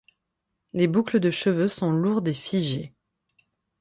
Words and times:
Les 0.73 0.87
boucles 0.87 1.19
de 1.19 1.29
cheveux 1.29 1.67
sont 1.67 1.91
lourdes 1.91 2.27
et 2.27 2.33
figées. 2.33 2.95